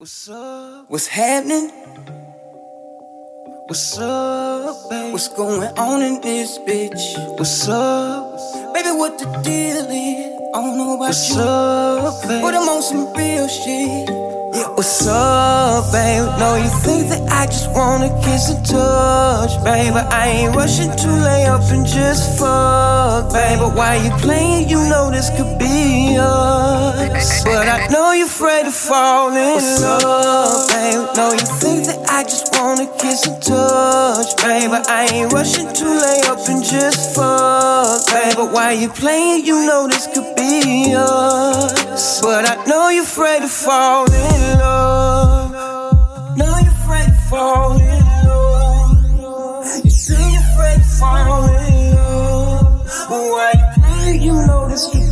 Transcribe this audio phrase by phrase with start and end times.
[0.00, 0.86] What's up?
[0.88, 1.68] What's happening?
[3.66, 5.12] What's up, babe?
[5.12, 7.36] What's going on in this bitch?
[7.36, 8.32] What's up?
[8.72, 10.40] Baby, what the deal is?
[10.54, 11.42] I don't know about What's you.
[11.42, 12.40] up, babe?
[12.40, 14.08] But I'm on some real shit.
[14.52, 16.26] Yeah, what's up, babe?
[16.40, 19.92] No, you think that I just wanna kiss and touch, babe?
[19.94, 23.60] But I ain't rushing to lay up and just fuck, babe.
[23.60, 24.68] But why you playing?
[24.68, 27.44] You know this could be us.
[27.44, 31.06] But I know you're afraid to fall in what's love, babe.
[31.14, 34.70] No, you think that I just wanna kiss and touch, babe.
[34.70, 38.34] But I ain't rushing to lay up and just fuck, babe.
[38.34, 39.46] But why you playing?
[39.46, 42.20] You know this could be us.
[42.22, 45.52] But I know you're afraid to fall in love.
[46.36, 49.84] Know you're afraid to fall in love.
[49.84, 53.10] You say you're afraid to fall in love.
[53.10, 54.22] Why you playing?
[54.22, 55.10] You know this could.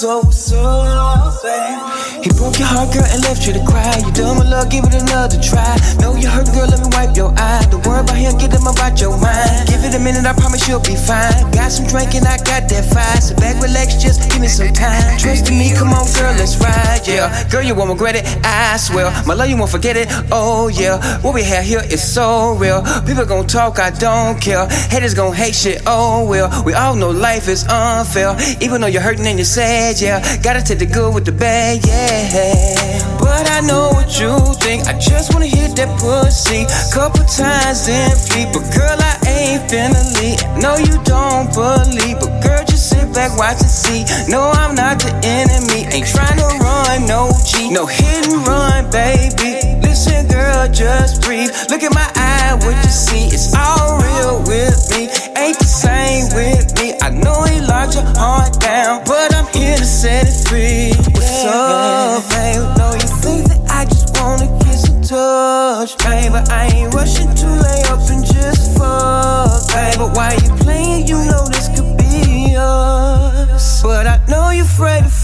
[0.00, 2.24] So up, babe?
[2.24, 4.00] He broke your heart, girl, and left you to cry.
[4.00, 5.76] You done with love, give it another try.
[6.00, 7.68] Know you hurt, girl, let me wipe your eye.
[7.68, 9.68] Don't worry about him, get him about your mind.
[9.68, 11.52] Give it a minute, I promise you'll be fine.
[11.52, 13.09] Got some drink and I got that fire.
[14.40, 15.18] Give me some time.
[15.18, 17.48] Trust in me, come on, girl, let's ride, yeah.
[17.50, 19.10] Girl, you won't regret it, I swear.
[19.26, 21.20] My love, you won't forget it, oh yeah.
[21.20, 22.82] What we have here is so real.
[23.06, 24.66] People gon' talk, I don't care.
[24.88, 26.48] Haters gon' hate shit, oh well.
[26.64, 28.36] We all know life is unfair.
[28.60, 30.20] Even though you're hurting and you're sad, yeah.
[30.42, 33.18] Gotta take the good with the bad, yeah.
[33.18, 34.86] But I know what you think.
[34.86, 36.64] I just wanna hit that pussy.
[36.94, 38.48] Couple times then fleet.
[38.52, 38.89] But girl,
[43.90, 45.82] No, I'm not the enemy.
[45.90, 47.70] Ain't tryna run, no G.
[47.70, 49.58] No hit and run, baby.
[49.82, 51.50] Listen, girl, just breathe.
[51.68, 53.26] Look at my eye, what you see?
[53.34, 55.10] It's all real with me.
[55.34, 56.94] Ain't the same with me.
[57.02, 60.94] I know he locked your heart down, but I'm here to set it free.
[61.10, 62.62] What's up, babe?
[62.78, 66.30] No, you think that I just wanna kiss and touch, babe?
[66.30, 67.59] But I ain't rushing to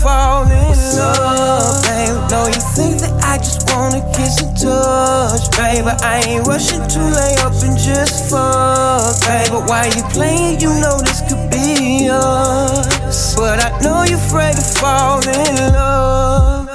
[0.03, 2.19] fall in love, baby.
[2.31, 5.93] No, you think that I just wanna kiss and touch, baby.
[6.03, 9.57] I ain't rushing to lay up and just fuck, baby.
[9.69, 10.61] Why you playing?
[10.61, 16.69] You know this could be us, but I know you're afraid to fall in love.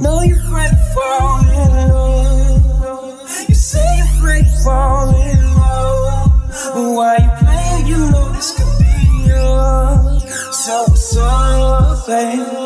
[0.00, 3.48] No, you're afraid to fall in love.
[3.48, 6.30] You say you're afraid to fall in love,
[6.74, 7.86] but why you playing?
[7.86, 11.45] You know this could be us, so what's up?
[12.06, 12.56] same